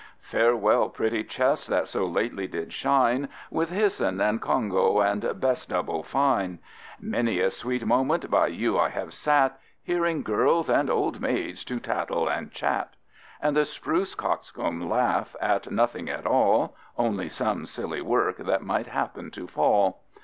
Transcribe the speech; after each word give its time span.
Farewell 0.23 0.89
pretty 0.89 1.23
chest 1.23 1.67
that 1.67 1.87
so 1.87 2.07
lately 2.07 2.47
did 2.47 2.73
shine, 2.73 3.29
With 3.51 3.69
hyson 3.71 4.19
and 4.19 4.41
congo 4.41 4.99
and 4.99 5.39
best 5.39 5.69
double 5.69 6.01
fine; 6.01 6.57
Many 6.99 7.39
a 7.39 7.51
sweet 7.51 7.85
moment 7.85 8.31
by 8.31 8.47
you 8.47 8.79
I 8.79 8.89
have 8.89 9.13
sat, 9.13 9.59
Hearing 9.83 10.23
girls 10.23 10.71
and 10.71 10.89
old 10.89 11.21
maids 11.21 11.63
to 11.65 11.79
tattle 11.79 12.27
and 12.27 12.51
chat; 12.51 12.95
And 13.43 13.55
the 13.55 13.63
spruce 13.63 14.15
coxcomb 14.15 14.89
laugh 14.89 15.35
at 15.39 15.69
nothing 15.69 16.09
at 16.09 16.25
all, 16.25 16.75
Only 16.97 17.29
some 17.29 17.67
silly 17.67 18.01
work 18.01 18.37
that 18.37 18.63
might 18.63 18.87
happen 18.87 19.29
to 19.29 19.45
fall. 19.45 20.01